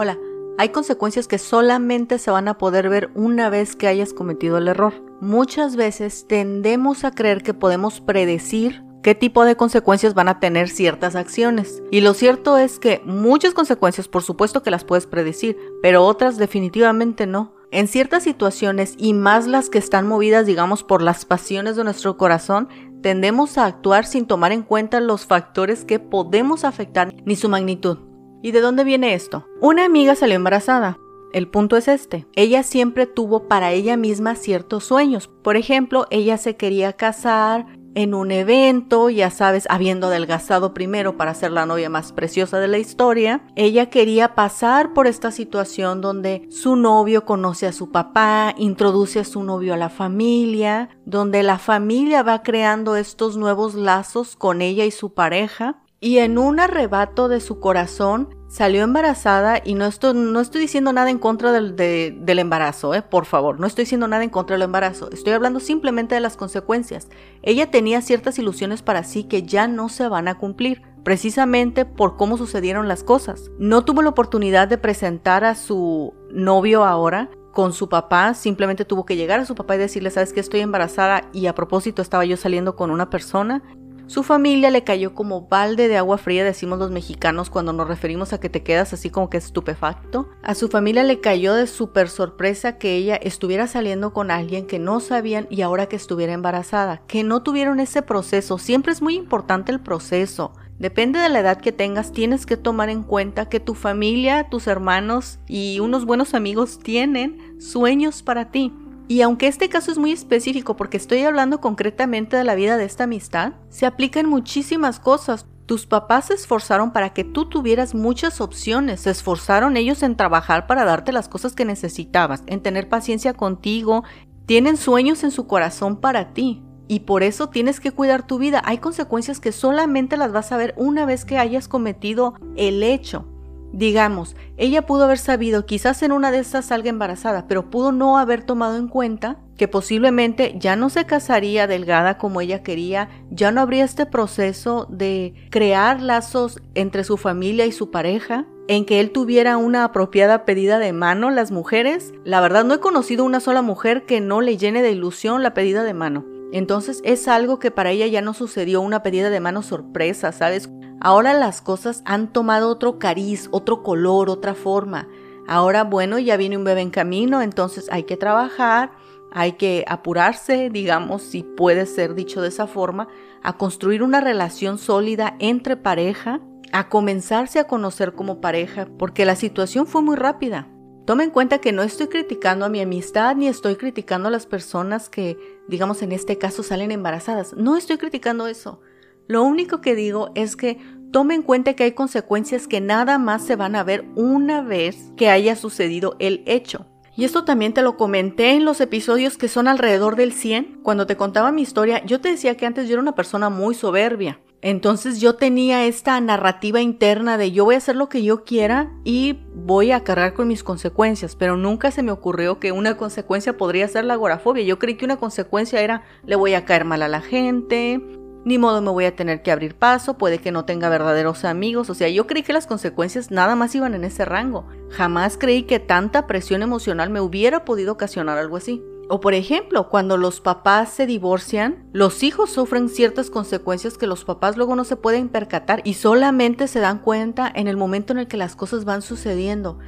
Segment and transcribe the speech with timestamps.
[0.00, 0.16] Hola,
[0.58, 4.68] hay consecuencias que solamente se van a poder ver una vez que hayas cometido el
[4.68, 4.94] error.
[5.20, 10.68] Muchas veces tendemos a creer que podemos predecir qué tipo de consecuencias van a tener
[10.68, 11.82] ciertas acciones.
[11.90, 16.36] Y lo cierto es que muchas consecuencias por supuesto que las puedes predecir, pero otras
[16.36, 17.56] definitivamente no.
[17.72, 22.16] En ciertas situaciones, y más las que están movidas, digamos, por las pasiones de nuestro
[22.16, 22.68] corazón,
[23.02, 28.07] tendemos a actuar sin tomar en cuenta los factores que podemos afectar ni su magnitud.
[28.42, 29.46] ¿Y de dónde viene esto?
[29.60, 30.98] Una amiga salió embarazada.
[31.32, 32.26] El punto es este.
[32.36, 35.28] Ella siempre tuvo para ella misma ciertos sueños.
[35.42, 41.34] Por ejemplo, ella se quería casar en un evento, ya sabes, habiendo adelgazado primero para
[41.34, 43.42] ser la novia más preciosa de la historia.
[43.56, 49.24] Ella quería pasar por esta situación donde su novio conoce a su papá, introduce a
[49.24, 54.84] su novio a la familia, donde la familia va creando estos nuevos lazos con ella
[54.84, 60.14] y su pareja y en un arrebato de su corazón salió embarazada y no estoy,
[60.14, 64.08] no estoy diciendo nada en contra del, del embarazo, eh, por favor, no estoy diciendo
[64.08, 67.08] nada en contra del embarazo, estoy hablando simplemente de las consecuencias.
[67.42, 72.16] Ella tenía ciertas ilusiones para sí que ya no se van a cumplir, precisamente por
[72.16, 73.50] cómo sucedieron las cosas.
[73.58, 79.04] No tuvo la oportunidad de presentar a su novio ahora con su papá, simplemente tuvo
[79.04, 82.24] que llegar a su papá y decirle, sabes que estoy embarazada y a propósito estaba
[82.24, 83.62] yo saliendo con una persona
[84.08, 88.32] su familia le cayó como balde de agua fría, decimos los mexicanos cuando nos referimos
[88.32, 90.30] a que te quedas así como que estupefacto.
[90.42, 94.78] A su familia le cayó de súper sorpresa que ella estuviera saliendo con alguien que
[94.78, 98.56] no sabían y ahora que estuviera embarazada, que no tuvieron ese proceso.
[98.56, 100.54] Siempre es muy importante el proceso.
[100.78, 104.68] Depende de la edad que tengas, tienes que tomar en cuenta que tu familia, tus
[104.68, 108.72] hermanos y unos buenos amigos tienen sueños para ti.
[109.08, 112.84] Y aunque este caso es muy específico porque estoy hablando concretamente de la vida de
[112.84, 115.46] esta amistad, se aplica en muchísimas cosas.
[115.64, 120.66] Tus papás se esforzaron para que tú tuvieras muchas opciones, se esforzaron ellos en trabajar
[120.66, 124.04] para darte las cosas que necesitabas, en tener paciencia contigo,
[124.44, 126.62] tienen sueños en su corazón para ti.
[126.86, 128.62] Y por eso tienes que cuidar tu vida.
[128.64, 133.26] Hay consecuencias que solamente las vas a ver una vez que hayas cometido el hecho.
[133.72, 138.18] Digamos, ella pudo haber sabido, quizás en una de estas salga embarazada, pero pudo no
[138.18, 143.50] haber tomado en cuenta que posiblemente ya no se casaría delgada como ella quería, ya
[143.50, 149.00] no habría este proceso de crear lazos entre su familia y su pareja, en que
[149.00, 151.30] él tuviera una apropiada pedida de mano.
[151.30, 154.92] Las mujeres, la verdad no he conocido una sola mujer que no le llene de
[154.92, 156.24] ilusión la pedida de mano.
[156.52, 160.70] Entonces es algo que para ella ya no sucedió una pedida de mano sorpresa, ¿sabes?
[161.00, 165.08] Ahora las cosas han tomado otro cariz, otro color, otra forma.
[165.46, 168.90] Ahora, bueno, ya viene un bebé en camino, entonces hay que trabajar,
[169.32, 173.08] hay que apurarse, digamos, si puede ser dicho de esa forma,
[173.42, 176.40] a construir una relación sólida entre pareja,
[176.72, 180.68] a comenzarse a conocer como pareja, porque la situación fue muy rápida.
[181.06, 184.44] Toma en cuenta que no estoy criticando a mi amistad ni estoy criticando a las
[184.44, 187.54] personas que, digamos, en este caso salen embarazadas.
[187.54, 188.80] No estoy criticando eso.
[189.28, 190.78] Lo único que digo es que
[191.12, 195.12] tome en cuenta que hay consecuencias que nada más se van a ver una vez
[195.16, 196.86] que haya sucedido el hecho.
[197.14, 200.80] Y esto también te lo comenté en los episodios que son alrededor del 100.
[200.82, 203.74] Cuando te contaba mi historia, yo te decía que antes yo era una persona muy
[203.74, 204.40] soberbia.
[204.60, 208.92] Entonces yo tenía esta narrativa interna de yo voy a hacer lo que yo quiera
[209.04, 213.56] y voy a cargar con mis consecuencias, pero nunca se me ocurrió que una consecuencia
[213.56, 214.64] podría ser la agorafobia.
[214.64, 218.00] Yo creí que una consecuencia era le voy a caer mal a la gente,
[218.44, 221.90] ni modo me voy a tener que abrir paso, puede que no tenga verdaderos amigos,
[221.90, 224.66] o sea, yo creí que las consecuencias nada más iban en ese rango.
[224.90, 228.82] Jamás creí que tanta presión emocional me hubiera podido ocasionar algo así.
[229.10, 234.24] O por ejemplo, cuando los papás se divorcian, los hijos sufren ciertas consecuencias que los
[234.24, 238.18] papás luego no se pueden percatar y solamente se dan cuenta en el momento en
[238.18, 239.78] el que las cosas van sucediendo.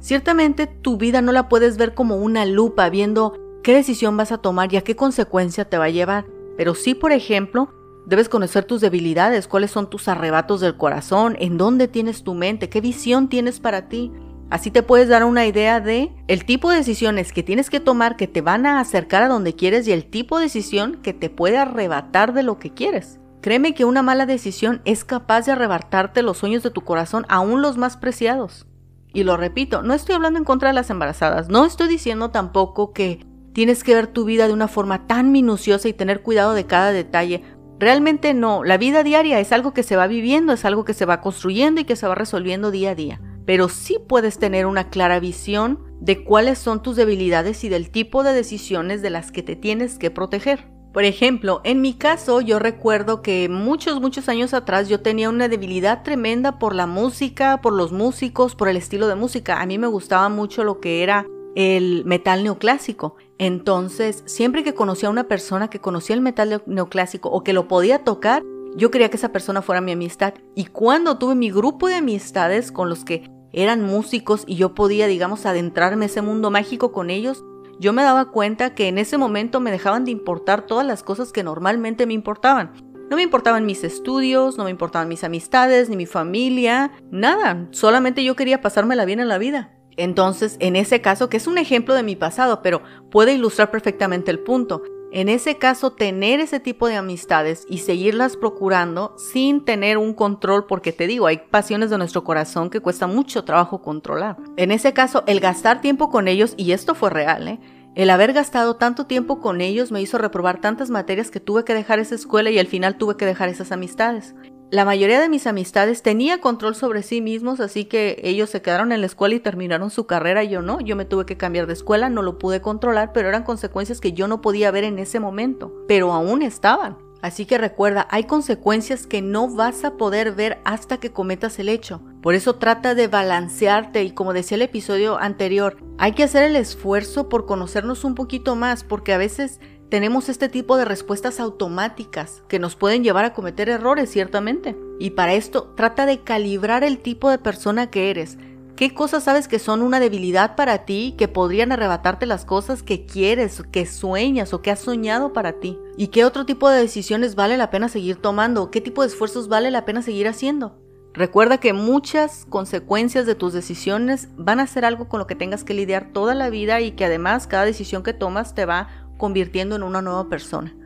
[0.00, 4.38] Ciertamente tu vida no la puedes ver como una lupa viendo qué decisión vas a
[4.38, 7.70] tomar y a qué consecuencia te va a llevar, pero sí, por ejemplo,
[8.06, 12.68] debes conocer tus debilidades, cuáles son tus arrebatos del corazón, en dónde tienes tu mente,
[12.68, 14.12] qué visión tienes para ti.
[14.48, 18.16] Así te puedes dar una idea de el tipo de decisiones que tienes que tomar
[18.16, 21.30] que te van a acercar a donde quieres y el tipo de decisión que te
[21.30, 23.18] puede arrebatar de lo que quieres.
[23.40, 27.60] Créeme que una mala decisión es capaz de arrebatarte los sueños de tu corazón, aún
[27.60, 28.66] los más preciados.
[29.12, 32.92] Y lo repito, no estoy hablando en contra de las embarazadas, no estoy diciendo tampoco
[32.92, 33.24] que
[33.56, 36.92] tienes que ver tu vida de una forma tan minuciosa y tener cuidado de cada
[36.92, 37.42] detalle.
[37.78, 41.04] Realmente no, la vida diaria es algo que se va viviendo, es algo que se
[41.04, 44.90] va construyendo y que se va resolviendo día a día pero sí puedes tener una
[44.90, 49.42] clara visión de cuáles son tus debilidades y del tipo de decisiones de las que
[49.42, 50.68] te tienes que proteger.
[50.92, 55.48] Por ejemplo, en mi caso yo recuerdo que muchos, muchos años atrás yo tenía una
[55.48, 59.60] debilidad tremenda por la música, por los músicos, por el estilo de música.
[59.60, 61.26] A mí me gustaba mucho lo que era
[61.56, 63.16] el metal neoclásico.
[63.38, 67.66] Entonces, siempre que conocía a una persona que conocía el metal neoclásico o que lo
[67.66, 68.44] podía tocar,
[68.76, 70.34] yo quería que esa persona fuera mi amistad.
[70.54, 75.06] Y cuando tuve mi grupo de amistades con los que eran músicos y yo podía,
[75.06, 77.42] digamos, adentrarme en ese mundo mágico con ellos,
[77.80, 81.32] yo me daba cuenta que en ese momento me dejaban de importar todas las cosas
[81.32, 82.72] que normalmente me importaban.
[83.08, 87.66] No me importaban mis estudios, no me importaban mis amistades, ni mi familia, nada.
[87.70, 89.75] Solamente yo quería pasármela bien en la vida.
[89.96, 94.30] Entonces, en ese caso, que es un ejemplo de mi pasado, pero puede ilustrar perfectamente
[94.30, 94.82] el punto.
[95.12, 100.66] En ese caso, tener ese tipo de amistades y seguirlas procurando sin tener un control,
[100.66, 104.36] porque te digo, hay pasiones de nuestro corazón que cuesta mucho trabajo controlar.
[104.56, 107.60] En ese caso, el gastar tiempo con ellos, y esto fue real, ¿eh?
[107.94, 111.72] El haber gastado tanto tiempo con ellos me hizo reprobar tantas materias que tuve que
[111.72, 114.34] dejar esa escuela y al final tuve que dejar esas amistades.
[114.72, 118.90] La mayoría de mis amistades tenía control sobre sí mismos, así que ellos se quedaron
[118.90, 121.72] en la escuela y terminaron su carrera, yo no, yo me tuve que cambiar de
[121.72, 125.20] escuela, no lo pude controlar, pero eran consecuencias que yo no podía ver en ese
[125.20, 126.98] momento, pero aún estaban.
[127.22, 131.68] Así que recuerda, hay consecuencias que no vas a poder ver hasta que cometas el
[131.68, 132.02] hecho.
[132.20, 136.56] Por eso trata de balancearte y como decía el episodio anterior, hay que hacer el
[136.56, 142.42] esfuerzo por conocernos un poquito más porque a veces tenemos este tipo de respuestas automáticas
[142.48, 144.76] que nos pueden llevar a cometer errores, ciertamente.
[144.98, 148.38] Y para esto, trata de calibrar el tipo de persona que eres.
[148.74, 153.06] ¿Qué cosas sabes que son una debilidad para ti, que podrían arrebatarte las cosas que
[153.06, 155.78] quieres, que sueñas o que has soñado para ti?
[155.96, 158.70] ¿Y qué otro tipo de decisiones vale la pena seguir tomando?
[158.70, 160.76] ¿Qué tipo de esfuerzos vale la pena seguir haciendo?
[161.14, 165.64] Recuerda que muchas consecuencias de tus decisiones van a ser algo con lo que tengas
[165.64, 169.76] que lidiar toda la vida y que además cada decisión que tomas te va convirtiendo
[169.76, 170.76] en una nueva persona.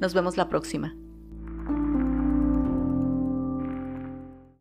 [0.00, 0.96] Nos vemos la próxima.